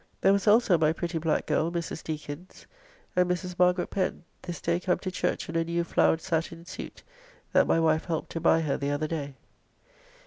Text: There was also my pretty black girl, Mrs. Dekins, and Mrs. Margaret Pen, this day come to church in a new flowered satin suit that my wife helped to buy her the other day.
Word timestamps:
There 0.21 0.33
was 0.33 0.47
also 0.47 0.79
my 0.79 0.93
pretty 0.93 1.19
black 1.19 1.45
girl, 1.45 1.71
Mrs. 1.71 2.03
Dekins, 2.03 2.65
and 3.15 3.29
Mrs. 3.29 3.59
Margaret 3.59 3.91
Pen, 3.91 4.23
this 4.41 4.59
day 4.59 4.79
come 4.79 4.97
to 4.97 5.11
church 5.11 5.47
in 5.47 5.55
a 5.55 5.63
new 5.63 5.83
flowered 5.83 6.21
satin 6.21 6.65
suit 6.65 7.03
that 7.53 7.67
my 7.67 7.79
wife 7.79 8.05
helped 8.05 8.31
to 8.31 8.41
buy 8.41 8.61
her 8.61 8.77
the 8.77 8.89
other 8.89 9.07
day. 9.07 9.35